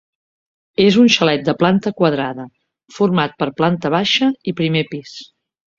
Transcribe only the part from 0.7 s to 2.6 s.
És un xalet de planta quadrada,